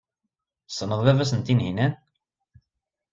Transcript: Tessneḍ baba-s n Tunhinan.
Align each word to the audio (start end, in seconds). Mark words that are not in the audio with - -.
Tessneḍ 0.67 0.99
baba-s 1.05 1.31
n 1.33 1.39
Tunhinan. 1.45 1.93